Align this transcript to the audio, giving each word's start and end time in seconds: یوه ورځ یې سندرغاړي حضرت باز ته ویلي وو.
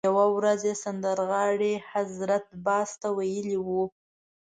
یوه 0.09 0.25
ورځ 0.37 0.61
یې 0.69 0.75
سندرغاړي 0.83 1.73
حضرت 1.91 2.45
باز 2.65 2.89
ته 3.01 3.07
ویلي 3.17 3.57
وو. 3.65 3.83